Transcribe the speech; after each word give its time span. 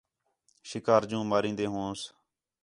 شِکار 0.69 1.01
جوں 1.09 1.23
مارین٘دے 1.31 1.65
ہونس 1.73 2.01